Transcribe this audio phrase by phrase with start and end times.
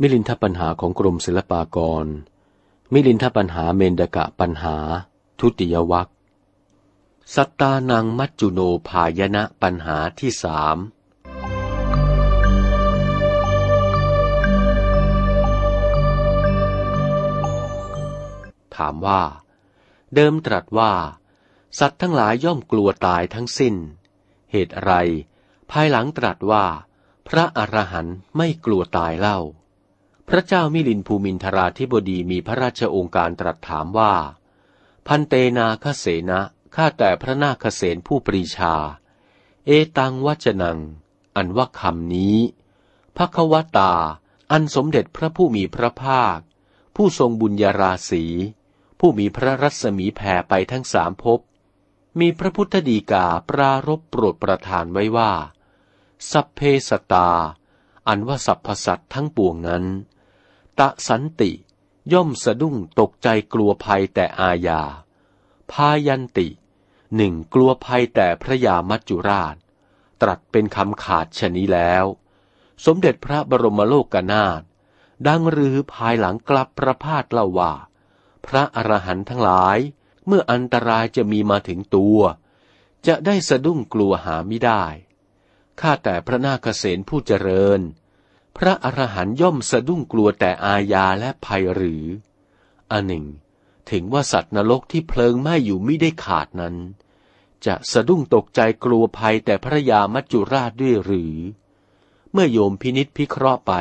[0.00, 2.06] มิลินทปัญหาของกรมศิลปากร
[2.92, 4.76] มิลินทปัญหาเมนดกะปัญหา
[5.40, 6.08] ทุติยวัค
[7.34, 10.76] สัตตานังมัจจุโนภายนะปัญหาที่สาม
[18.76, 19.22] ถามว่า
[20.14, 20.92] เดิมตรัสว่า
[21.78, 23.74] สัตว์ทั้งหลายย่อมกลัวตายทั้งสิ้น
[24.52, 24.94] เหตุอะไร
[25.70, 26.66] ภายหลังตรัสว่า
[27.28, 29.38] พระอรหันต์ไม่กลัวตายเล่า
[30.28, 34.14] พระเจ้ามิลินภูมินทราธิบดีมีพระราชองค์การตรัสถามว่า
[35.06, 36.40] พันเตนาคเสนะ
[36.74, 38.74] ข้าแต่พระนาคเษนผู้ปรีชา
[39.66, 40.78] เอตังวัจนัง
[41.36, 42.38] อันว่าคำนี้
[43.16, 43.92] พระควตา
[44.52, 46.38] อันสมเด็จพระผู้มีพระภาค
[46.96, 48.24] ผู้ทรงบุญญาราศี
[48.98, 51.40] ผู้มีพระรัศมีแผ่ไปทั้งสามภพ
[52.20, 55.32] มีพระพุทธดีกาปรารบโปรดประทานไว้ว่า
[56.30, 57.30] สัพเพสตา
[58.08, 59.84] อันว่าสัพพสัตทั้งปวงนั้น
[60.78, 61.50] ตะสันติ
[62.12, 64.82] ย่อมสะดุ้งตกใจกลัวภัยแต่อาญา
[65.70, 66.48] พายันติ
[67.16, 69.56] หนึ่งกลัวภัยแต่พระยามัจจุราช
[70.20, 72.04] ตรัสเป็นคำขาดชนี้แล้ว
[72.84, 74.62] สมเด็จพระบรมโลกนาถ
[75.26, 77.72] ดังรือภายหลังกลับประพาสเล่าว่า
[78.46, 79.78] พระอรหันต์ทั้งหลาย
[80.26, 82.20] เมื่ออันตรายจะมีมาถึงตัว
[83.06, 84.84] จะได้สะดุ้งกลัวหาไม่ได้
[85.80, 87.80] ข้าแต่พระนาคเษนผู้เจริญ
[88.56, 92.04] พระอรหันย่อมสะดุ้งกลัวแต่อาญาและภัยหรือ
[92.92, 93.26] อันหนึ่ง
[93.90, 96.76] ถึงว่าสัตว์นรกที่เพลิงไหม้อยู่ไม่ได้ขาดนั้น
[97.66, 101.36] จะสะดุ้งตกใจกลัวภัยแต่พระยามัจจุราชด้วยหรือ
[102.32, 103.72] เมื่อโยมพินิษพิเคราะห์ไป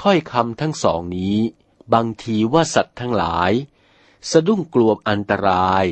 [0.00, 1.36] ถ้อยคำทั้งสองนี้
[1.92, 3.52] บางทีว่าสัตว์ทั้งหลาย
[4.30, 5.86] สะดุ้งกลัวอันตราย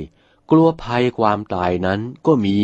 [0.50, 2.58] กลัวภัยความตายนั้นก็มี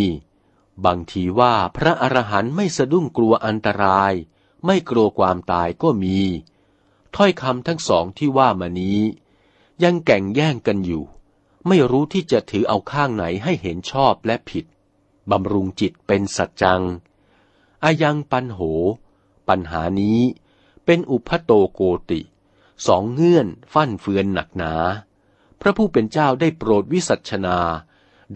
[0.85, 4.13] บางทีว่าพระอรหันต์ไม่สะดุ้งกลัวอันตราย
[4.67, 6.19] ไม่กลัวความตายก็มี
[7.17, 9.01] ถ้อยคำทั้งสองที่ว่ามานี้
[9.83, 11.05] ยังแก่งแย่งกันอยู่
[11.67, 14.65] ไม่รู้ที่จะถือเอาข้างไหนให้เห็นชอบและผิด
[15.31, 16.83] บำรุงจิตเป็นสัจจัง
[17.85, 18.61] อายังปันโห
[19.49, 20.21] ปัญหานี้
[20.85, 22.21] เป็นอุพโตโกติ
[22.87, 24.75] สองเงื่อนฟั่นเฟือนหนักหนา
[25.61, 27.59] พระผู้เป็นเจ้าได้โปรดวิสัชนา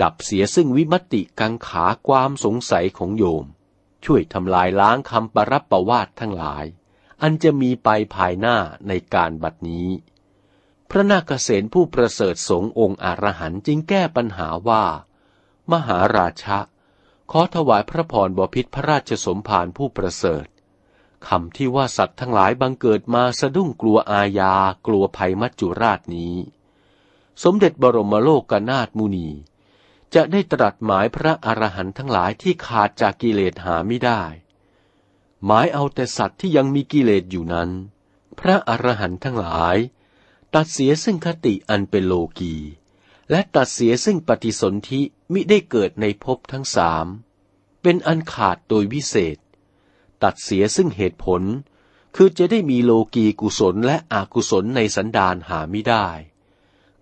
[0.03, 3.45] ดับเสียซึ่งวิมติกังขาความสงสัยของโยม
[4.05, 6.65] ช่วยทำลายล้างคำปรับประวาททั้งหลาย
[7.23, 8.57] อันจะมีไปภายหน้า
[8.89, 9.89] ในการบัดนี้
[10.91, 14.85] พระนาคเษนผู้ประเสริฐสงองค์อรหันจึงแก้ปัญหาว่า
[15.73, 16.59] มหาราชะ
[17.31, 20.47] ขอถวายพระพรบพิษพระราชสมภารผู้ประเสริฐ
[21.29, 24.55] คำที่ว่าสัตว์ทั้งหลายบังเกิดมาสะดุ้งกลัวอาญา
[24.87, 26.35] กลัวภัยมัจจุราชนี้
[27.43, 29.29] สมเด็จบรมโลกกนาถมุนี
[30.15, 34.23] จะได้ตรัสหมายพระอรหันต์ทั้งหลายที่ขาดจากกิเลสหาไม่ได้
[35.45, 37.71] หมายเอาแต่สัตว์ที่ยังมีกิเลสอยู่นั้น
[38.41, 39.77] พระอรหันต์ทั้งหลาย
[40.55, 42.57] ตัดเสียซึ่งคติอันเป็นโลกี
[43.31, 45.01] และตัดเสียซึ่งปฏิสนธิ
[45.33, 47.07] มิได้เกิดในภพทั้งสาม
[47.83, 49.39] เป็นอันขาดโดยวิเศษ
[50.23, 51.43] ตัดเสียซึ่งเหตุผล
[52.17, 56.09] คือจะได้มีโลกีกุศลและอกุศลในสันดานหาไม่ได้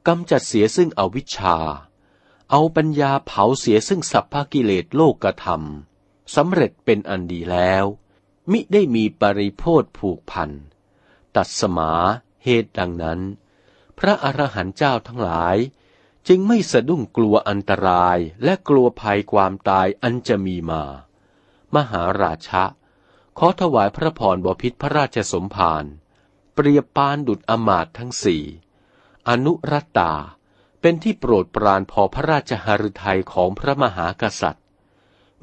[0.09, 1.57] กำจัดเสียซึ่งอวิชชา
[2.51, 5.63] เอาปัญญาเผาเสียซึ่งสัพพกิเลสโลกธรรม
[6.35, 7.85] สำเร็จเป็นอันดีแล้ว
[8.51, 10.51] มิได้มีปริโพธผูกพัน
[11.37, 11.93] ตัดสมา
[12.45, 13.21] เหตุดังนั้น
[13.99, 15.57] พระอรหันต์เจ้าทั้งหลาย
[16.29, 20.85] จึงไม่สะดุ้งกลัวอันตรายและกลัวภัยความตายอันจะมีมา
[21.75, 22.65] มหาราชะ
[23.39, 25.85] ขอถวายพระพรบพิษพระราชสมภาร
[26.55, 28.45] เปรียบปานดุดอมาตทั้งสี่
[29.29, 30.13] อนุรัตตา
[30.81, 34.65] เป็นที่โปรดปรานพอพระราชหฤทัยของพระมหากษัตริย์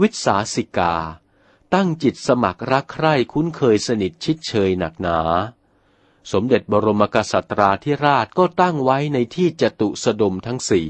[0.01, 0.95] วิสาสิกา
[1.73, 5.19] ตั้งจิตสมัครรักใคร่คุ้นเคยสนิทชิดเชยหนักหนา
[6.31, 10.88] สมเด็จบรมกษัตราธิราชก็ตั้งไว้ในที่จตุสดมทั้งสี่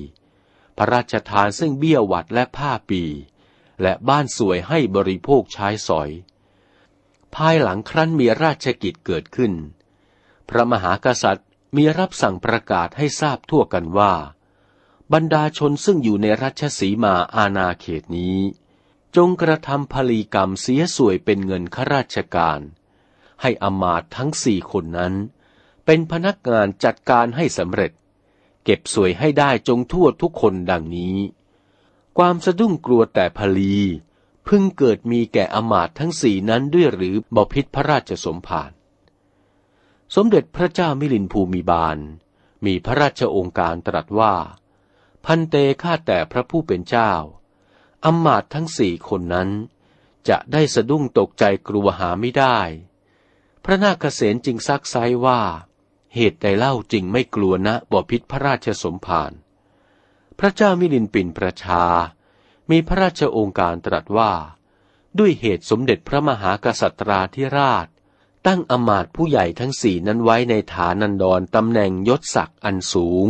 [0.78, 3.03] พระราชทานซึ่งเบี้ยวัดและผ้าปี
[3.81, 6.09] และบ้านสวยให้บริโภคใช้สอย
[7.35, 9.53] ภายหลังครั้นมีราชกิจเกิดขึ้น
[10.49, 14.13] พระมหากษัตริย์ มีรับสั่งประกาศให้ทราบทั่วกันว่า
[15.13, 18.39] บรรดาชนซึ่งอยู่ในรัชสีมาอาณาเขตนี้
[19.16, 22.59] จงกระทำผลีกรรมเสียสวยเป็นเงินข้าราชการ
[23.41, 25.13] ให้อมาตทั้งสี่คนนั้น
[25.85, 27.91] เป็นพนักงานจัดการให้สำเร็จ
[28.63, 31.17] เก็บสวยให้ได้จงทั่วทุกคนดังนี้
[32.17, 33.75] ความสะดุ้งกลัวแต่พลี
[34.47, 38.71] พึ่งเกิดมีแก่อมาตทั้งสี่นั้นด้วยหรือบพิษพระราชสมภาร
[40.16, 41.97] สมเด็จพระเจ้ามิลินภูมิบาล
[42.66, 44.35] มีพระราชองค์การตรัสว่า
[45.26, 47.11] พันเตข้าแต่พระผู้เป็นเจ้า
[48.06, 49.50] อำมาตย์ทั้งสี่คนนั้น
[50.29, 52.59] จะได้สะดุ้งตกใจกลัวหาไม่ได้
[53.64, 54.96] พระนาคเษนจึงซักไซ
[55.26, 55.41] ว่า
[56.16, 59.32] เหตุใดเล่าจริงไม่กลัวนะบ่อพิษพระราชสมภาร
[60.40, 61.84] พระเจ้ามิลินปินประชา
[62.70, 64.32] มีพระราชองค์การตรัสว่า
[65.20, 67.88] ด้วยเหตุสมเด็จพระมหากษัตราธิราช
[68.47, 73.28] ตั้งอมาตผู้ใหญ่ทั้งสี่นั้นไว้ในฐานันดรตำแหน่งยศศักดิ์อันสูง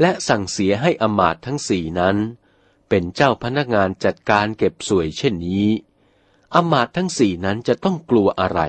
[0.00, 2.16] และสั่งเสียให้อมาตทั้งสี่นั้น
[2.88, 5.68] เป็นเจ้าพนักงานจัดการเก็บสวยเช่นนี้
[6.54, 8.60] อมาตทั้งสี่นั้นจะต้องกลัวอะไร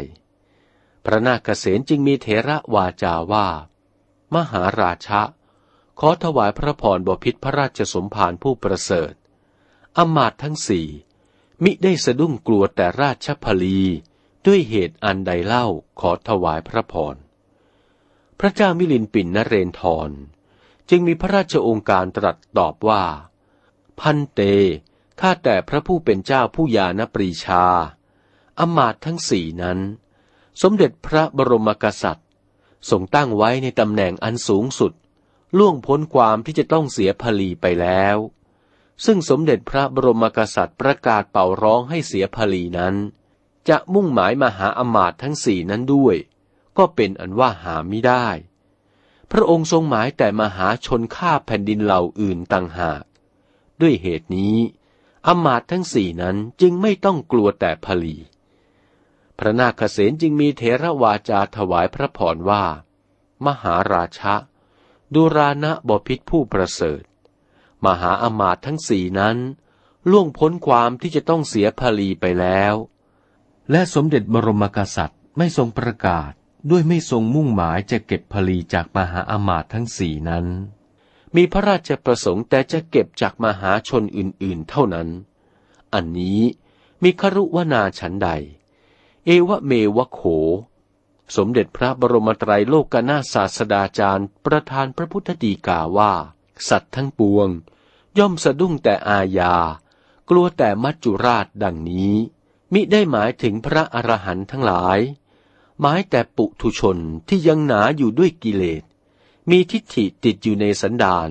[1.05, 3.47] พระนาคเษนจึงมีเถระวาจาว่า
[4.33, 5.21] มหาราชะ
[5.99, 9.13] ขอถวายพระพรบพิษพระราชสมภารผู้ประเสริฐ
[9.97, 10.87] อมาตทั้งสี่
[11.63, 13.79] มิได้สะดุ้งกลัวแต่ราชพลี
[14.45, 15.65] ด้วยเหตุอันใดเล่า
[15.99, 17.15] ขอถวายพระพร
[18.39, 20.11] พระเจ้ามิลินปินนเรนทร
[20.89, 23.03] จึงมีพระราชองค์การตรัสตอบว่า
[23.99, 24.39] พันเต
[25.19, 27.65] ข้าแต่พระผู้เป็นเจ้าผู้ยานปรีชา
[28.59, 29.79] อมาตทั้งสี่นั้น
[30.61, 32.27] สมเด็จพระบรมกษัตริย์
[32.89, 34.93] ทรงตั้งไว้ในตำแหน่งอันสูงสุด
[35.57, 38.17] ล่วงพ้นความที่จะต้องเสียพลีไปแล้ว
[39.05, 42.95] ซึ่งสมเด็จพระบรมกษัตริย์ประกาศเป่าร้องให้เสียพลีนั้น
[43.69, 46.15] จะมุ่งหมายมาหาอมาตทั้งสี่นั้นด้วย
[46.77, 48.27] ก็เป็นอันว่าหาไม่ได้
[49.31, 53.03] พระองค์ทรงหมายแต่มาหาชนข้าแผ่นดินเหล่าอื่นต่างหาก
[53.81, 54.57] ด้วยเหตุนี้
[55.27, 58.15] อมาตทั้งสี่นั้นจึงไม่ต้องกลัวแต่พลี
[59.37, 62.63] พระนาคเษนจึงมีเทระวาจาถวายพระพรว่า
[63.45, 64.35] มหาราชะ
[65.13, 67.03] ดุรานะบพิษผู้ประเสริฐ
[67.85, 69.37] มหาอมาตทั้งสี่นั้น
[70.09, 72.75] ล่วงพ้นความที่จะต้องเสียพลีไปแล้ว
[73.71, 76.31] และสมเด็จบรมกษัตริย์ไม่ทรงประกาศ
[76.69, 80.45] ด้วยไม่ทรงมุ่งหมายจะเก็บพลีจากมหาอมาตย์ทั้งสี่นั้น
[81.35, 85.09] มีพระราชประสงค์แต่จะเก็บจากมหาชนอื่นๆ เท่านั้น
[85.93, 86.41] อันนี้
[87.03, 88.29] มีครุวนาฉันใด
[89.25, 90.21] เอวะเมวะโข
[91.35, 96.13] สมเด็จพระบรมไตรโลกนาศาสดาจารย์ ประธานพระพุทธดีกาว่า
[96.69, 97.49] สัตว์ทั้งปวง
[98.17, 99.55] ย่อมสะดุ้งแต่อาญา
[100.29, 102.15] กลัวแต่มัจจุราชดังนี้
[102.73, 104.99] มิได้หมายถึงพระอรหันต์ทั้งหลาย
[105.81, 106.97] หมายแต่ปุถุชน
[107.27, 108.83] ที่ยังหนาอยู่ด้วยกิเลส
[109.49, 111.29] มีทิฏฐิติดอยู่ในสันดาน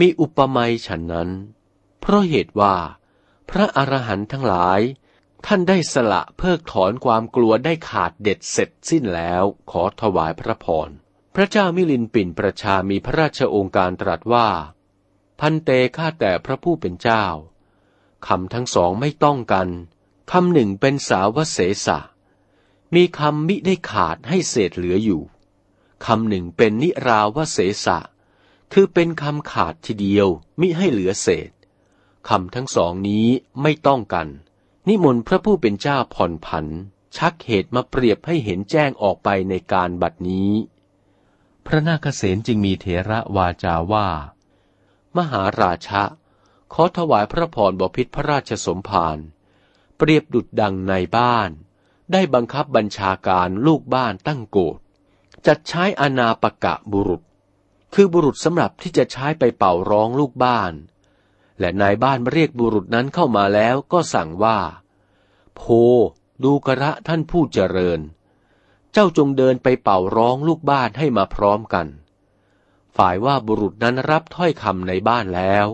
[0.00, 1.30] มีอุปมาฉันนั้น
[2.00, 2.76] เพราะเหตุว่า
[3.50, 4.80] พระอรหันต์ทั้งหลาย
[5.46, 10.88] ท่านได้สละเพิกถอนความกลัวได้ขาดเด็ดเสร็จสิ้นแล้วขอถวายพระพร
[11.34, 14.48] พระเจ้ามิลินปินประชามีพระราชองค์การตรัสว่า
[15.40, 17.24] พันเตข้าแต่พระผู้เป็นเจ้า
[18.26, 19.68] คำทั้งสองไม่ต้องกัน
[20.36, 21.98] คำหนึ่งเป็นสาวเสสะ
[22.94, 25.22] มีคำมิได้ขาดให้เศษเหลืออยู่
[26.06, 27.98] คำหนึ่งเป็นนิราวเสสะ
[28.72, 30.28] คือเป็นคำขาดทีเดียว
[30.60, 31.50] มิให้เหลือเศษ
[32.28, 33.26] คำทั้งสองนี้
[33.62, 34.28] ไม่ต้องกัน
[34.88, 36.66] นิมนต์พระผู้เป็นเจ้าผ่อนผัน
[37.16, 40.50] ชักเหตุมาเปรียบให้เห็นแจ้งออกไปในการบัดนี้
[41.66, 44.08] พระนาคเษนจึงมีเถระวาจาว่า
[45.16, 46.02] มหาราชะ
[46.72, 49.18] ขอถวายพระพรบพิษพระราชสมภาร
[50.04, 51.50] เปรียบดุดดังในบ้าน
[52.12, 54.78] ได้บังคับบัญชาการลูกบ้านตั้งโกรธ
[55.46, 57.22] จัดใช้อนาปกะบุรุษ
[57.94, 60.72] คือบุรุษสำหรับที่จะใช้ไปเป่าร้องลูกบ้าน
[61.58, 64.58] และนายบ้านเรียกบุรุษนั้นเข้ามาแล้วก็สั่งว่า
[65.56, 65.62] โพ
[66.44, 68.00] ดูกระท่านผู้เจริญ
[68.92, 71.86] เจ้าจงเดินไปเป่าร้องลูกบ้านให้มาพร้อมกัน
[72.96, 75.66] ฝ่ายว่าบุรุษนั้นรับถ้อยคำในบ้านแล้ว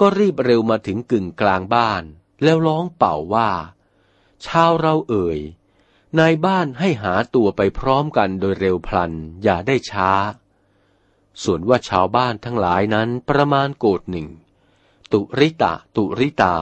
[0.00, 2.04] ก็รีบเร็วมาถึงกึ่งกลางบ้าน
[2.42, 3.50] แล้วร้องเป่าว่า
[4.46, 5.38] ชาวเราเอ่ย
[6.18, 10.10] นายบ้านให้หาตัวไปพร้อมกันโดยเร็วพลัน อย่าได้ช้า
[11.42, 14.28] ส่วนว่าชาวบ้านทั้งหลายนั้นประมาณโกดหนึ่ง
[15.12, 16.56] ตุริตะ ตุริตา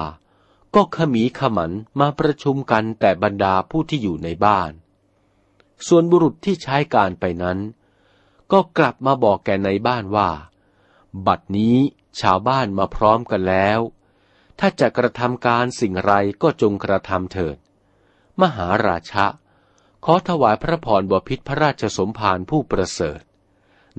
[0.74, 4.70] ก็ขมีขมันมาประชุมกันแต่บรรดาผู้ที่อยู่ในบ้าน
[5.86, 7.58] ส่วนบุรุษที่ใช้การไปนั้น
[8.52, 10.30] ก็กลับมาบอกแก่ในบ้านว่า
[11.26, 11.76] บัดนี้
[12.20, 13.80] ชาวบ้านมาพร้อมกันแล้ว
[14.58, 16.12] ถ้าจะกระทำการสิ่งไร
[16.42, 17.56] ก็จงกระทำเถิด
[18.40, 19.26] มหาราชะ
[20.04, 23.20] ขอถวายพระพรบพิษพระราชสมภารผู้ประเสริฐ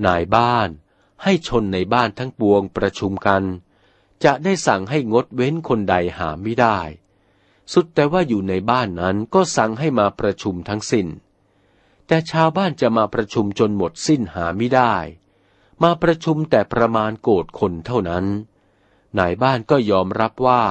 [0.06, 0.68] นายบ้าน
[1.22, 3.42] ให้ชนในบ้านทั้งปวงประชุมกัน
[4.24, 6.78] จะได้สั่งให้งดเว้นคนใดหาไม่ได้
[7.72, 11.08] สุดแต่ว่าอยู่ในบ้านนั้นก็สั่งให้มาประชุมทั้งสิน้น
[12.06, 14.94] แต่ชาวบ้านจะมาประชุมจนหมดสิ้นหาไม่ได้
[15.82, 18.26] มาประชุมแต่ประมาณโกดคนเท่านั้น
[19.18, 20.62] นายบ้านก็ยอมรับว่า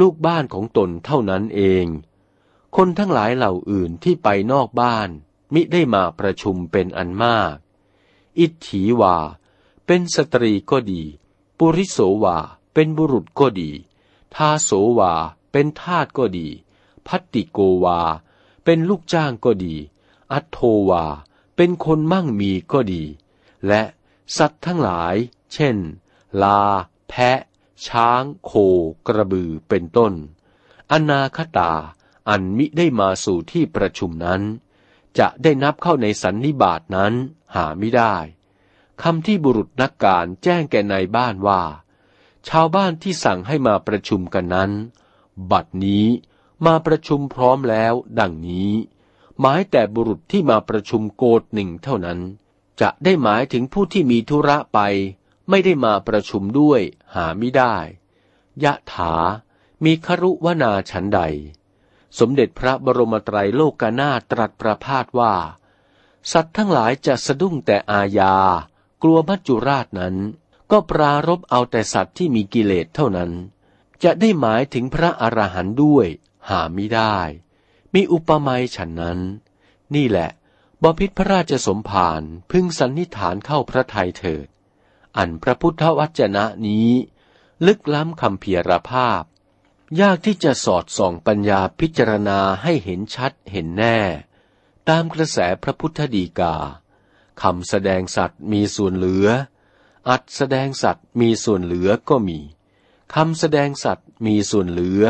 [0.00, 1.86] ลูกบ้านของตนเท่านั้นเอง
[2.76, 5.08] คนทั้งหลายเหล่าอื่นที่ไปนอกบ้าน
[5.54, 7.54] มิได้มาประชุมเป็นอันมาก
[8.38, 9.16] อิทถีวา
[9.86, 11.02] เป็นสตรีก็ดี
[11.58, 12.36] ปุริโสวา
[12.74, 13.70] เป็นบุรุษก็ดี
[14.34, 15.12] ทาโสวา
[15.52, 16.48] เป็นทาสก็ดี
[17.06, 18.00] พัตติโกวา
[18.64, 19.74] เป็นลูกจ้างก็ดี
[20.32, 20.58] อัตโท
[20.90, 21.04] วา
[21.56, 23.04] เป็นคนมั่งมีก็ดี
[23.66, 23.82] และ
[24.36, 25.14] สัตว์ทั้งหลาย
[25.52, 25.76] เช่น
[26.42, 26.60] ลา
[27.08, 27.38] แพะ
[27.86, 28.52] ช้างโค
[29.06, 30.12] กระบือเป็นต้น
[30.92, 31.72] อนาคตา
[32.28, 34.42] อันมิได้มาสู่ที่ประชุมนั้น
[35.18, 37.12] จะได้นับเข้าในสันนิบาตนั้น
[37.54, 38.16] หาไม่ได้
[39.02, 41.62] คำที่บุรุษนักการแจ้งแก่ในบ้านว่า
[42.48, 44.70] ชาวบ้านที่สั่งให้มาประชุมกันนั้น
[45.50, 46.06] บัดนี้
[46.66, 48.72] มาประชุมพร้อมแล้วดังนี้
[49.40, 52.20] หมายแต่บุรุษที่มาประชุมโกดหนึ่งเท่านั้น
[52.80, 54.78] จะได้หมายถึงผู้ที่มีธุระไป
[55.50, 56.80] ไม่ได้มาประชุมด้วย
[57.14, 57.76] หาไม่ได้
[58.64, 59.14] ยะถา
[59.84, 61.20] มีครุวนาฉันใด
[62.18, 65.34] สมเด็จพระบรมไตรโลกนาตรัสประพาสว่า
[66.32, 68.34] สัตว์ทั้งหลายจะสะดุ้งแต่อาญา
[69.02, 70.16] กลัวมัจจุราชนั้น
[70.70, 73.32] ก็ปรารบเอาแต่สัตว์ที่มีกิเลสเท่านั้น
[74.04, 76.06] จะได้หมายถึงพระอรหันต์ด้วย
[76.48, 77.18] หาไม่ได้
[77.94, 79.20] มีอุปมาฉันนั้น
[79.94, 80.30] นี่แหละ
[80.82, 84.46] บพิษพระราชสมภารพึงสันนิฐานเข้าพระทัยเถิด
[85.16, 86.90] อันพระพุทธวจนะนี้
[87.66, 89.22] ลึกล้ำคำเพียรภาพ
[90.00, 93.98] ยากที่จะสอดส่องปัญญาพิจารณาให้เห็นชัดเห็นแน่
[94.88, 96.54] ตามกระแสพระพุทธดีกา
[97.42, 99.26] คำแสดงสัตว์มีส่วนเหลือ
[100.08, 102.38] อัดแสดงสัตว์มีส่วนเหลือก็มี
[103.14, 105.02] คำแสดงสัตว์มีส่วนเหลือ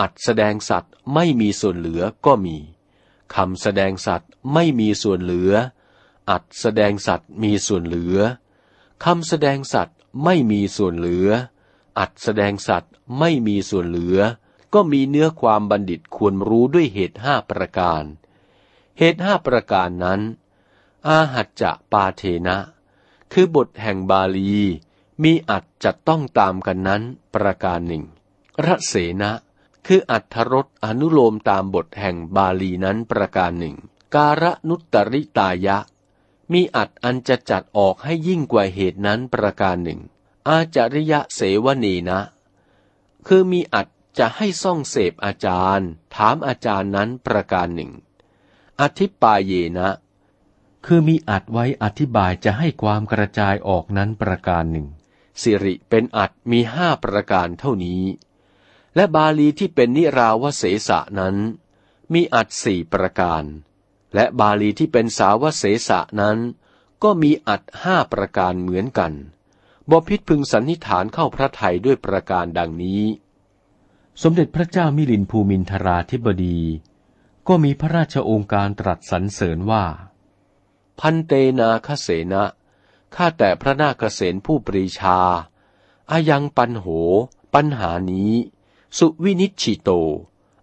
[0.00, 2.56] อัดแสดงสัตว์ไม่มีส่วนเหลือก็มี
[3.34, 5.52] คำแสดงสัตว์ไม่มีส่วนเหลือ
[6.30, 8.16] อัดแสดงสัตว์มีส่วนเหลือ
[9.04, 11.28] คำแสดงสัตว์ไม่มีส่วนเหลือ
[11.98, 14.18] อัดแสดงสัตว์ไม่มีส่วนเหลือ
[14.74, 18.04] ก็มีเนื้อความบัณฑิตควรรู้ด้วยเหตุห้าประการ
[18.98, 20.20] เหตุห้าประการนั้น
[21.06, 22.56] อาหัจจะปาเทนะ
[23.32, 24.62] คือบทแห่งบาลี
[25.22, 27.02] มีอัดจะต้องตามกันนั้น
[27.34, 28.04] ประการหนึ่ง
[28.66, 29.32] ระเสนะ
[29.86, 33.76] คืออัตถรสอนุโลมตามบทแห่งบาลีนั้นประการหนึ่ง
[34.14, 35.76] การนุตตริตายะ
[36.52, 40.00] มีอัดอันจะจัดออกให้ยิ่งกว่าเหตุนั้นประการหนึ่ง
[40.48, 42.20] อาจาริยะเสวนีนะ
[43.26, 43.86] คือมีอัด
[44.18, 47.92] จะให้ซ่องเสพอาจารย์ ถามอาจารย์นั้นประการหนึ่ง
[48.80, 49.90] อธิปายเยนะ
[50.86, 54.86] คือมีอัดไว้อธิบายจะให้ความกระจายออกนั้นประการหนึ่ง
[55.42, 58.02] สิริเป็นอัดมีห้าประการเท่านี้
[58.94, 61.36] และบาลีที่เป็นนิราวเสสะนั้น
[62.12, 63.44] มีอัดสี่ประการ
[64.14, 66.38] และบาลีที่เป็นสาวเสสะนั้น
[67.02, 69.12] ก็มีอัดห้าประการเหมือนกัน
[69.90, 73.02] บพิษพึงสันนิฐานเข้าพระไทยด้วยประการดังนี้
[74.22, 76.60] สมเด็จพระเจ้ามิลินภูมินทราธิบดี
[77.48, 79.84] ก็มีพระราชโองการตรัสสรรเสริญว่า
[81.00, 82.44] พันเตนาคเสนะ
[83.14, 85.18] ข้าแต่พระนาคเสนผู้ปรีชา
[86.10, 86.86] อายังปันโห
[87.54, 88.32] ปัญหานี้
[88.98, 89.90] สุวินิชิโต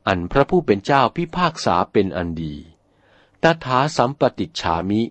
[0.07, 2.55] อันพระผู้เป็นเจ้าพิพากษาเป็นอันดี
[3.43, 5.01] ตถาสัมปติฉามิ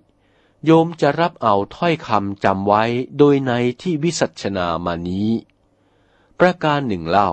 [0.64, 2.84] โยมจะรับเอาถ้อยคำจำไว้
[3.18, 3.52] โดยใน
[3.82, 5.30] ที่วิสัชนามานี้
[6.38, 7.30] ประการหนึ่งเล่า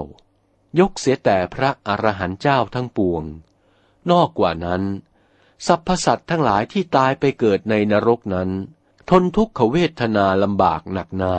[0.79, 3.23] ยกเสียแต่พระอรหันต์เจ้าทั้งปวง
[4.11, 4.83] นอกกว่านั้น
[5.67, 8.49] สรรพสัตว์ทั้งหลายที่ตายไปเกิดในนรกนั้น
[9.09, 11.35] ทนทุกขเวทนาลำบากหนักหนา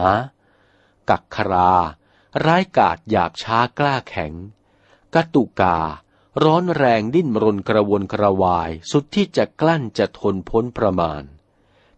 [1.11, 1.73] กักครา
[2.45, 4.33] ร้ายกาจหยาบช้ากล้าแข็ง
[5.15, 5.79] กตุกา
[6.43, 11.23] ร้อนแรงดิ้นรนกระวนกระวายสุดที่จะกลั้นจะทนพ้นประมาณ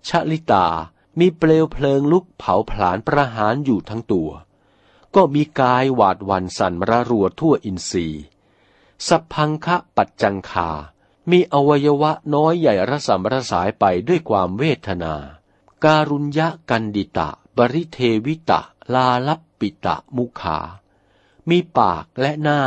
[0.09, 0.67] ชะลิตา
[1.19, 4.31] มีเปลวเพลิงลุกเผาผลาญประหารอยู่ทั้งตัว
[5.15, 8.25] ก็มีกายหวาดวันสั่นระรัวทั่วอินทรีย์
[9.09, 10.71] สัพพังคะปัจจังคา
[11.31, 15.15] มีอวัยวะน้อยใหญ่ระสำระสายไปด้วยความเวทนา
[15.85, 18.61] การุญยะกันดิตะ บริเทวิตะ
[18.95, 20.59] ลาลับปิตะมุขา
[21.49, 22.61] มีปากและหน้า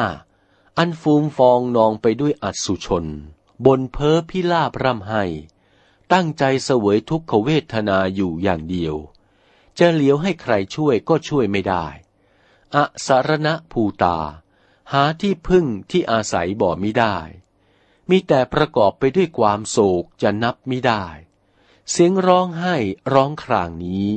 [0.81, 3.05] อันฟูมฟองนองไปด้วยอัศชน
[3.65, 5.23] บนเพ้อพิลาบร่ำให้
[6.13, 8.95] ตั้งใจเสวยทุกขเวทนาอยู่อย่างเดียว
[9.77, 11.85] จะเลี้ยวให้ใครช่วยก็ช่วยไม่ได้
[12.75, 14.17] อสารณะภูตา
[14.91, 17.17] หาที่พึ่งที่อาศัยบ่มิได้
[18.09, 21.05] มีแต่ประกอบไปด้วยความโศกจะนับไม่ได้
[21.89, 22.75] เสียงร้องไห้
[23.13, 24.07] ร้องครางนี้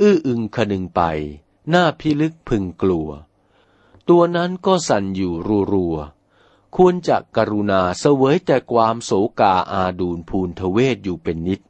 [0.00, 1.02] อื้ออึงคนึงไป
[1.70, 3.10] หน้าพิลึกพึงกลัว
[4.08, 5.34] ตัวนั้นก็สั่นอยู่
[5.72, 11.60] รัวๆ ควรจะกรุณาเสวยแต่ความโศกาอาดูลภูนทเวศอยู่เป็นนิด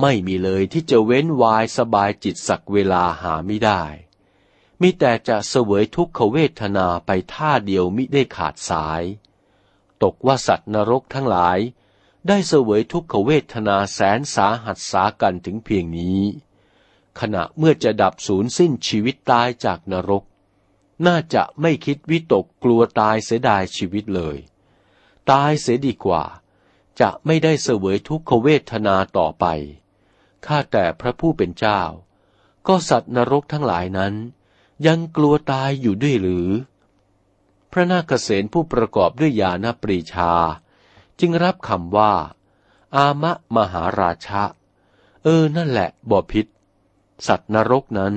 [0.00, 3.82] ไม่มีเลยที่จะเว้นวายสบายจิตสักเวลาหาไม่ได้
[4.80, 9.02] มีแต่จะเสวยทุกขเวทนาไปท่าเดียวมิได้ขาดสาย
[10.02, 11.58] ตกว่าสัตว์นรกทั้งหลาย
[12.26, 16.22] ได้เสวยทุกขเวทนาแสนสาหัสสากันถึงเพียงนี้
[17.20, 20.24] ขณะเมื่อจะดับสูญสิ้นชีวิตตายจากนรก
[21.04, 24.36] น่าจะไม่คิดวิตกกลัวตายเสียดายชีวิตเลย
[25.30, 26.24] ตายเสียดีกว่า
[27.00, 29.44] จะไม่ได้เสวยทุกขเวทนาต่อไป
[30.46, 31.80] ข้าแต่พระผู้เป็นเจ้า
[32.66, 34.14] ก็สัตว์นรกทั้งหลายนั้น
[34.86, 36.48] ยังกลัวตายอยู่ด้วยหรือ
[37.72, 40.32] พระนาคเษนผู้ประกอบด้วยญาณปรีชา
[41.20, 42.12] จึงรับคำว่า
[42.96, 44.42] อามะมหาราชะ
[45.24, 46.46] เออนั่นแหละบ่อพิษ
[47.26, 48.14] สัตว์นรกนั้น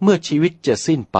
[0.00, 1.18] เมื่อชีวิตจะสิ้นไป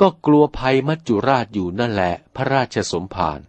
[0.00, 3.40] ก็กลัวภัยมัจจุราชอยู่นั่นแหละพระราชสมภาร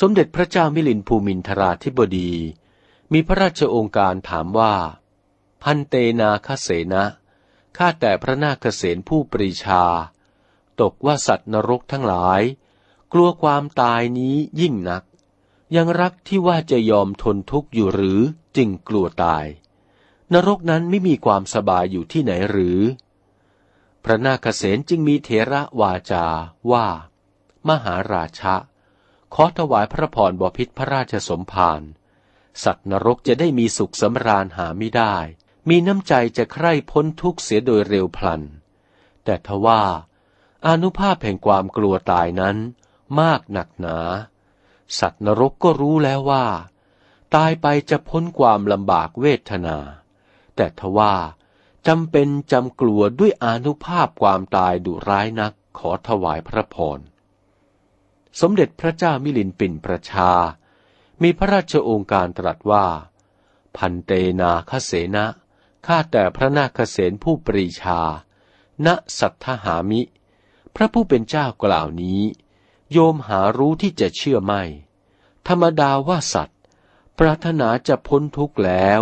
[0.00, 2.32] สมเด็จพระเจ้ามิลินภูมินทราธิบดี
[3.12, 4.74] มีพระราชองค์การถามว่า
[5.62, 7.04] พันเตนาคเสนะ
[7.76, 9.84] ข้าแต่พระนาคเษนผู้ปรีชา
[10.80, 12.42] ตกว่าสัตว์นรกทั้งหลาย
[13.12, 15.04] กลัวความตายนี้ยิ่งนัก
[15.76, 18.20] ยังรักที่ว่าจะยอมทนทุกข์อยู่หรือ
[18.56, 19.46] จึงกลัวตาย
[20.32, 22.80] นรกนั้นไม่มีความสบายอยู่ที่ไหนหรือ
[24.08, 26.26] พระนาคเษนจึงมีเถระวาจา
[26.72, 26.86] ว่า
[27.68, 28.54] มหาราชะ
[29.34, 31.82] ขอถวายพระพรบพิษพระราชสมภาร
[32.64, 35.14] สัตว์นรกจะได้มีสุขสำราญหาไม่ได้
[35.68, 38.42] มีน้ำใจจะใคร่พ้นทุกข์เสียโดยเร็วพลัน
[39.24, 39.82] แต่ทว่า
[40.66, 42.56] อนุภาพแห่งความกลัวตายนั้น
[43.20, 43.98] มากหนักหนา
[44.98, 46.46] สัตว์นรกก็รู้แล้วว่า
[47.34, 49.78] ตายไปจะพ้นความลำบากเวทนา
[50.56, 51.14] แต่ทว่า
[51.86, 56.98] จำเป็นจำกลัวด้วยอนุภาพความตายดุร้ายนักขอถวายพระพร
[58.40, 60.30] สมเด็จพระเจ้ามิลินปินประชา
[61.22, 62.86] มีพระราชโองการตรัสว่า
[63.76, 65.26] พันเตนาคเสนะ
[65.86, 68.00] ข้าแต่พระนาคเสนผู้ปรีชา
[68.86, 68.88] ณ
[69.18, 70.00] สัทธหามิ
[70.74, 72.22] พระผู้เป็นเจ้ากล่าวนี้
[72.92, 74.62] โยมหารู้ที่จะเชื่อไม่
[75.48, 76.60] ธรรมดาว่าสัตว์
[77.18, 79.00] ปรารถนาจะพ้นทุกข์แล้ว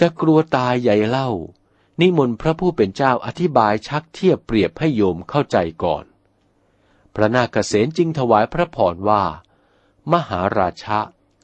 [0.00, 1.30] จะกลัวตายใหญ่เล่า
[2.00, 6.04] นิมนต์พระผู้เป็นเจ้าอธิบายชักเทียบเปรียบให้โยมเข้าใจก่อน
[7.14, 9.22] พระนาคเษนจึงถวายพระพรว่า
[10.12, 11.00] มหาราชะ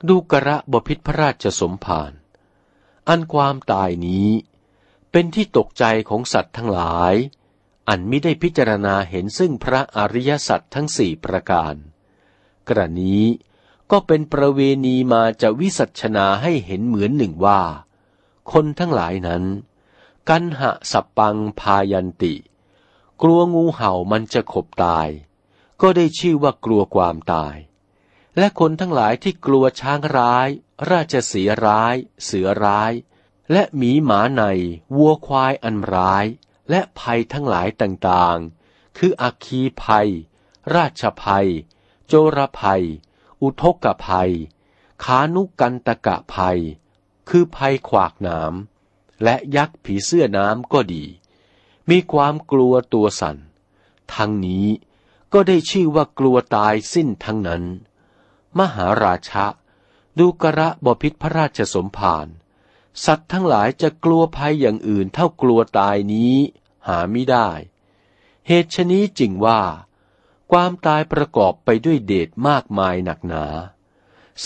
[0.09, 2.12] ดูกระบพิษพระราชสมภาร
[3.09, 4.29] อันความตายนี้
[5.11, 7.14] เป็นที่ตกใจของสัตว์ทั้งหลาย
[7.88, 11.75] อันไม่ได้พิจารณาเห็นซึ่งพระอริยสัจทั้งสี่ประการ
[12.68, 13.25] กระนี้
[13.90, 17.62] ก็เป็นประเวณีมาจะวิสัชนาให้เห็นเหมือนหนึ่งว่า
[18.53, 19.44] คนทั้งหลายนั้น
[20.29, 22.35] กันหะสับปังพายันติ
[23.23, 25.09] กลัวงูเห่ามันจะขบตาย
[25.81, 27.57] ก็ได้ชื่อว่ากลัวความตาย
[28.38, 30.49] และคนทั้งหลายที่กลัวช้างร้าย
[30.91, 32.93] ราชสีร้าย เสือร้าย
[33.53, 34.43] และหมีหมาใน
[34.97, 36.27] วัวควายอันร้าย
[36.71, 40.09] และภัยทั้งหลายต่างๆ คืออัคคีภัย
[40.75, 41.49] ราชภัย
[42.07, 42.85] โจรภัย
[43.43, 44.33] อุทกภัย
[45.05, 46.59] ขานุกันตกะภัย
[47.29, 48.78] คือภัยขวากหน้ำ
[49.22, 51.04] และยักษ์ผีเสื้อน้ำก็ดี
[51.90, 53.37] มีความกลัวตัวสัน่น
[54.14, 54.66] ทั้งนี้
[55.33, 57.64] ก็ได้ชื่อว่ากลัวตายสิ้นทั้งนั้น
[58.59, 59.46] มหาราชะ
[60.18, 62.26] ดูกระบพิษพระราชสมภาร
[63.04, 66.35] สัตว์ทั้งหลายจะกลัวภัยอย่างอื่นเท่ากลัวตายนี้
[66.88, 67.48] หาไม่ได้
[68.46, 69.62] เหตุชนี้จริงว่า
[70.52, 73.44] ความตายประกอบไปด้วยเดชมากมายหนักหนา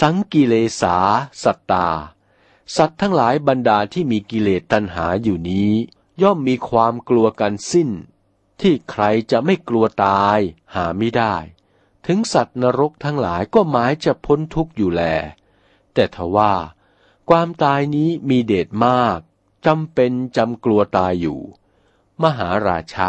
[0.00, 0.96] สังกิเลสา
[1.42, 1.88] สัตตา
[2.76, 5.72] สัตว์ทั้งหลายบรรดาที่มีกิเลสตัณหาอยู่นี้
[6.22, 7.90] ย่อมมีความกลัวกันสิ้น
[8.61, 10.38] ที่ใครจะไม่กลัวตาย
[10.74, 11.35] หาไม่ได้
[12.06, 15.02] ถึงสัตว์นรกทั้งหลายก็หมายจะพ้นทุกข์อยู่แล
[15.94, 16.54] แต่ทว่า
[17.30, 19.18] ความตายนี้มีเดชมาก
[19.66, 21.40] จำเป็นจำกลัวตายอยู่
[22.22, 23.08] มหาราชะ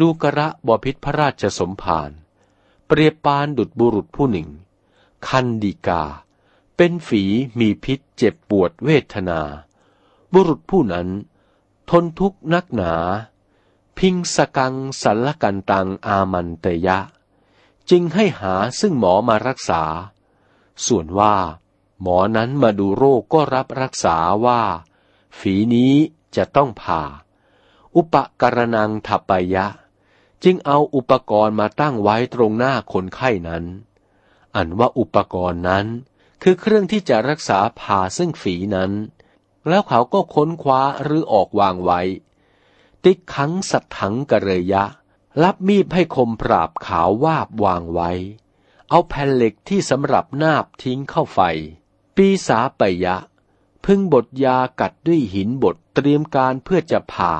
[0.00, 2.10] ดูกระบพิษพระราชสมภาร
[2.86, 4.48] เปรียบปานดุจบุรุษผู้หนึ่ง
[5.26, 6.04] คันดีกา
[6.82, 7.24] เป็นฝี
[7.60, 9.40] มีพิษเจ็บปวดเวทนา
[10.32, 11.08] บุรุษผู้นั้น
[11.90, 12.94] ทนทุกข์นักหนา
[13.98, 16.98] พิงสกังสัลกันตังอามันเตยะ
[17.90, 19.82] จึงให้หาซึ่งหมอมารักษา
[20.86, 21.36] ส่วนว่า
[22.02, 24.16] หมอนั้นมาดูโรคก็รับรักษา
[24.46, 24.62] ว่า
[25.38, 25.94] ฝีนี้
[26.36, 27.02] จะต้องผ่า
[27.96, 29.66] อุปกรณังทัปยะ
[30.44, 33.64] จึงเอาอุปกรณ์มาตั้งไว้ตรงหน้าคนไข้นั้น
[34.56, 35.88] อันว่าอุปกรณ์นั้น
[36.42, 38.92] คือเครื่องที่จะรักษาผ่าซึ่งฝีนั้น
[39.68, 42.00] แล้วเขาก็ค้นคว้าหรือออกวางไว้
[43.04, 44.84] ติขังสัตถังกระเรยะ
[45.42, 48.10] รับมีดให้คมปราบขาววาบวางไว้
[48.88, 51.40] เอาแผ่นเหล็กที่สำหรับนาบทิ้งเข้าไฟ
[52.16, 53.16] ปีสาปยะ
[53.84, 57.34] พึ่งบทยากัดด้วยหินบทเตรียมการเพื่อจะผ่า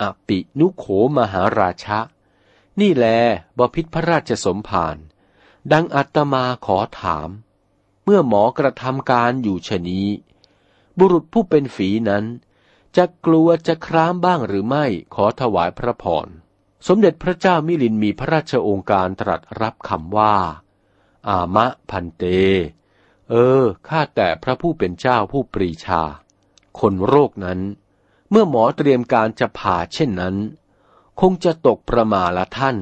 [0.00, 0.84] อปินุโข
[1.16, 1.98] มหาราชะ
[2.80, 3.06] นี่แล
[3.58, 4.96] บพิษพระราชสมภาร
[5.72, 7.28] ดังอัตมาขอถาม
[8.04, 10.08] เมื่อหมอกระทำการอยู่ชนี้
[10.98, 12.24] บุรุษผู้เป็นฝีนั้น
[12.96, 16.26] จะกลัวจะคร้ามบ้างหรือไม่ขอถวายพระพร
[16.86, 20.36] สมเด็จพระเจ้ามิลินมีพระราชองค์การตรัสรับคำว่า
[21.28, 22.22] อามะพันเต
[23.30, 26.02] เออ ข้าแต่พระผู้เป็นเจ้าผู้ปรีชา
[26.80, 27.60] คนโรคนั้น
[28.30, 30.36] เมื่อหมอเตรียมการจะผ่าเช่นนั้น
[31.20, 32.76] คงจะตกประมาละท่าน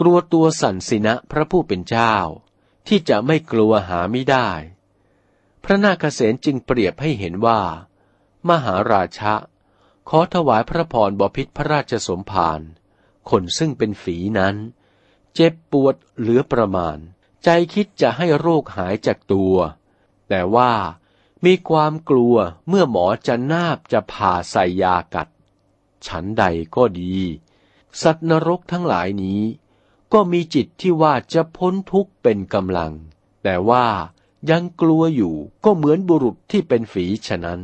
[0.00, 2.14] กลัวตัวสั่นสินะพระผู้เป็นเจ้า
[2.88, 4.50] ที่จะไม่กลัวหาไม่ได้
[5.64, 7.60] พระนาคเษนจึงเปรียบให้เห็นว่า
[8.48, 9.34] มหาราชะ
[10.08, 12.60] ขอถวายพระพรบพิษพระราชสมภาร
[13.30, 14.56] คนซึ่งเป็นฝีนั้น
[15.34, 16.98] เจ็บปวดเหลือประมาณ
[17.44, 19.56] ใจคิดจะให้โรคหายจากตัว
[20.28, 20.72] แต่ว่า
[21.44, 22.36] มีความกลัว
[22.68, 25.28] เมื่อหมอจะนาบจะผ่าใส่ยากัด
[26.06, 26.44] ฉันใด
[26.76, 27.16] ก็ดี
[28.02, 29.42] สัตว์นรกทั้งหลายนี้
[30.12, 32.92] ก็มีจิตที่ว่าจะพ้นทุกข์เป็นกำลัง
[33.42, 33.86] แต่ว่า
[34.50, 37.60] ยังกลัวอยู่ก็เหมือนบุรุษที่เป็นฝีฉะนั้น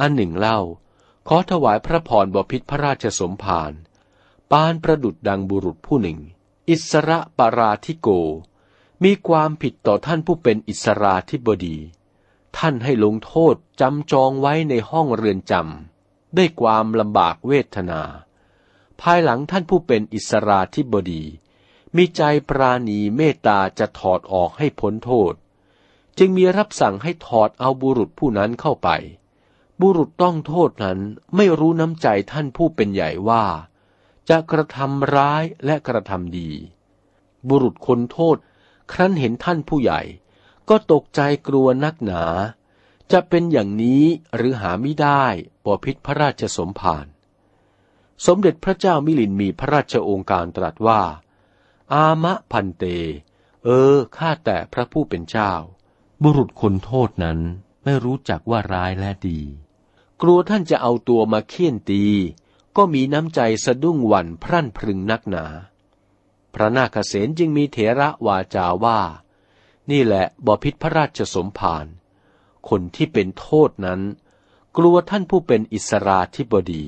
[0.00, 0.58] อันหนึ่งเล่า
[1.28, 3.72] ขอถวายพระพรบพิษพระราชสมภาร
[4.50, 6.18] ปานประดุดดังบุรุษผู้หนึ่ง
[6.70, 8.08] อิสระปาราธิโก
[9.04, 11.76] มีความผิดต่อท่านผู้เป็นอิสราธิบดี
[12.56, 18.02] ท่านให้ลงโทษจำจองไว้ในห้องเรือนจำด้วยความลำบากเวทนา
[19.00, 21.22] ภายหลังท่านผู้เป็นอิสราธิบดี
[21.96, 25.34] มีใจปราณีเมตตาจะถอดออกให้พ้นโทษ
[26.18, 28.88] จึงมีรับสั่งให้ถอดเอาบุรุษผู้นั้นเข้าไป
[29.80, 30.98] บุรุษต้องโทษนั้น
[31.36, 33.44] ไม่รู้น้ำใจท่านผู้เป็นใหญ่ว่า
[34.28, 36.50] จะกระทำร้ายและกระทำดี
[37.48, 38.36] บุรุษคนโทษ
[38.92, 40.00] ครั้นเห็นท่านผู้ใหญ่
[40.68, 42.24] ก็ตกใจกลัวนักหนา
[43.12, 44.04] จะเป็นอย่างนี้
[44.36, 45.24] หรือหาไม่ได้
[45.64, 47.06] ปอพิษพระราชสมภาร
[48.26, 51.02] สมเด็จพระเจ้ามิลินมีพระราชโองการตรัสว่า
[51.92, 52.84] อามะพันเต
[53.64, 55.52] เออ ข้าแต่พระผู้เป็นเจ้า
[56.22, 57.38] บุรุษคนโทษนั้น
[57.84, 59.40] ไม่รู้จักว่าร้ายและดี
[60.22, 62.04] กลัวท่านจะเอาตัวมาเคี่ยนตี
[62.76, 65.44] ก็มีน้ำใจสะดุ้งหวั่นพรั่นพรึงนักหนา
[66.54, 69.00] พระนาคเษนจึงมีเถระวาจาว่า
[69.90, 71.86] นี่แหละบพิษพระราชสมภาร
[72.68, 74.00] คนที่เป็นโทษนั้น
[74.76, 76.84] กลัวท่านผู้เป็นอิสราธิบดี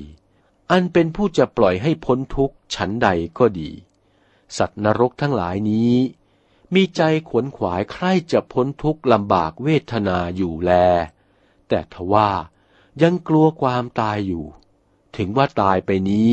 [0.71, 3.71] อันเป็นผู้จะปล่อยให้พ้นทุกข์ฉันใดก็ดี
[4.57, 5.95] สัตว์นรกทั้งหลายนี้
[6.73, 10.71] มีใจขวนขวายใคร่จะพ้นทุกข์ลำบากเวทนาอยู่แล
[11.67, 12.29] แต่ทว่า
[13.01, 14.45] ยังกลัวความตายอยู่
[15.17, 16.31] ถึงว่าตายไปนี้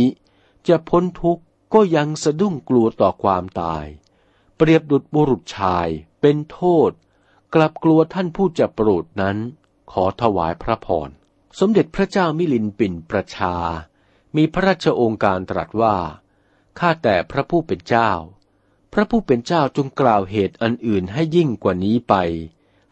[0.68, 1.42] จะพ้นทุกข์
[1.74, 3.84] ก็ยังสะดุ้งกลัวต่อความตาย
[4.56, 5.88] เปรียบดุจบุรุษชาย
[6.20, 6.90] เป็นโทษ
[7.54, 9.36] กลับกลัวท่านผู้จะโปรดนั้น
[9.92, 11.08] ขอถวายพระพร
[11.58, 13.54] สมเด็จพระเจ้ามิลินปินประชา
[14.36, 15.96] มีพระราชองค์การตรัสว่า
[16.78, 18.10] ข้าแต่พระผู้เป็นเจ้า
[18.92, 22.14] พระผู้เป็นเจ้าจงกล่าวเหตุอันอื่นให้ยิ่งกว่านี้ไป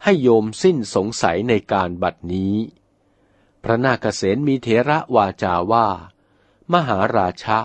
[0.03, 2.55] ให้โยมสิ้นสงสัยในการบัดนี้
[3.63, 5.87] พระนาคเษนมีเถระวาจาว่า
[6.73, 7.59] มหาราชะ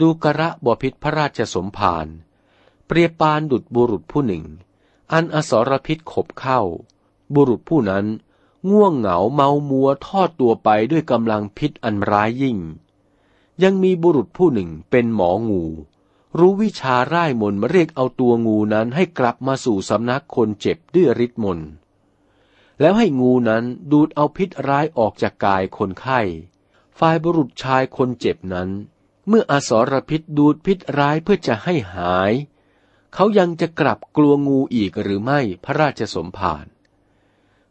[0.00, 2.06] ดูกระบพิษพระราชสมภาร
[2.86, 4.44] เปรียบปานดุดบุรุษผู้หนึ่ง
[5.12, 6.60] อันอสรพิษขบเข้า
[7.34, 8.06] บุรุษผู้นั้น
[8.70, 12.58] ง่วงเหงาเมามัวทอดตัวไปด้วยกำลังพิษอันร้ายยิ่ง
[13.62, 15.64] ยังมีบุรุษผู้หนึ่งเป็นหมองู
[16.38, 21.70] รู้วิชาร่ายมนมาเรียกเอาตัวงูนั้นให้กลับมาสู่สำนักคนเจ็บด้วยฤทธิ์มนต์
[22.80, 26.20] แล้วให้งูนั้นดูดเอาพิษร้ายออกจากกายคนไข้
[26.98, 28.68] ฝ่ายบุรุษชายคนเจ็บนั้น
[29.28, 32.32] เมื่ออสรพิษดูดพิษร้ายเพื่อจะให้หาย
[33.14, 36.66] เขายังจะกลับกลัวงูอีกหรือไม่พระราชสมภาร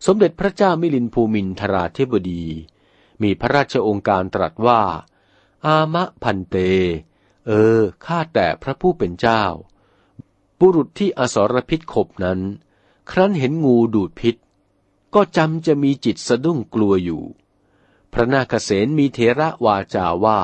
[0.06, 2.46] สมเด็จพระเจ้ามิลินภูมินทราธิบดี
[3.22, 4.82] มีพระราชองค์การตรัสว่า
[5.66, 6.56] อามะพันเต
[7.48, 9.44] เออ ข้าแต่พระผู้เป็นเจ้า
[10.60, 12.40] บุรุษที่อสรพิษขบนั้น
[13.12, 14.36] ครั้นเห็นงูดูดพิษ
[15.14, 17.24] ก็จำจะมีจิตสะดุ้งกลัวอยู่
[18.14, 20.40] พระนาคเษนมีเทระวาจาว่า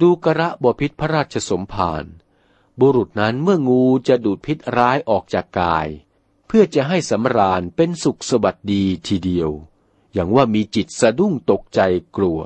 [0.00, 2.04] ดูกระบพิษพระราชสมภาร
[2.80, 5.88] บุรุษนั้นเมื่องูจะดูดพิษร้ายออกจากกาย
[6.46, 9.50] เพื่อจะให้สำราญเป็นสุขสวัสดีทีเดียว
[10.12, 11.80] อย่างว่ามีจิตสะดุ้งตกใจ
[12.16, 12.38] กลัว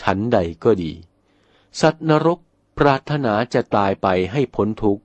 [0.00, 0.92] ชั้นใดก็ดี
[1.80, 2.40] สัตว์นรก
[2.78, 5.02] ปรารถนาจะตายไปให้พ้นทุกข์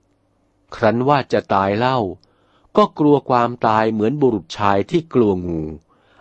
[0.74, 1.98] ครั้นว่าจะตายเล่า
[2.76, 5.62] ก็กลัวความตายเหมือนบุรุษชายที่กลัวงู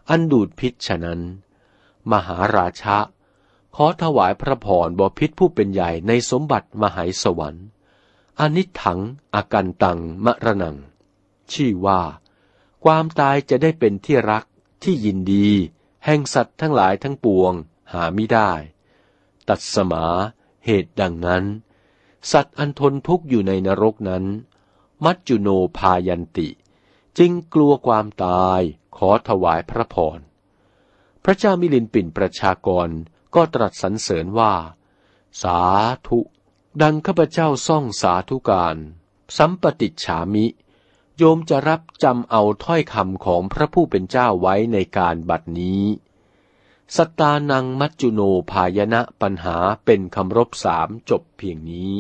[0.09, 1.21] อันดูดพิษฉะนั้น
[2.11, 2.97] มหาราชะ
[3.75, 7.65] ขอถวายพระพรบพิษผู้เป็นใหญ่ในสมบัติมหายสวรรค์
[8.39, 8.99] อนิถัง
[9.33, 10.77] อากันตังมะระนัง
[11.53, 12.01] ชื่อว่า
[12.83, 14.43] ความตายจะได้เป็นที่รัก
[14.83, 15.47] ที่ยินดี
[16.05, 17.53] แห่งสัตว์ทั้งหลายทั้งปวง
[17.91, 18.51] หาไม่ได้
[19.49, 20.05] ตัดสมา
[20.65, 21.43] เหตุดังนั้น
[22.31, 24.25] สัตว์อันทนทุกข์อยู่ในนรกนั้น
[25.03, 26.49] มัจจุโนพายันติ
[27.17, 28.61] จึงกลัวความตาย
[28.97, 30.19] ขอถวายพระพร
[31.23, 32.89] พระเจ้ามิลินปินประชากร
[33.35, 34.53] ก็ตรัสสรรเสริญว่า
[35.41, 35.59] สา
[36.07, 36.19] ธุ
[36.81, 38.77] ดังข้าพเจ้าซ่องสาธุการ
[39.37, 40.45] สัมปติฉามิ
[41.17, 45.83] โยมจะรับจำเอาถ้อยคำของพระผู้เป็นเจ้าไว้ในการบัดนี้
[46.95, 48.21] สตานังมัจจุโน
[48.51, 51.93] ภายณะปัญหาเป็นคำรบสามจบเพียงนี้